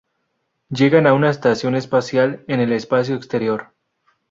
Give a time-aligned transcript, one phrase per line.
[0.69, 3.75] Llegan a una estación espacial en el espacio exterior.